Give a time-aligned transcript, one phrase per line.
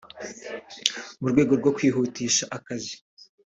[1.19, 2.95] mu rwego rwo kwihutisha akazi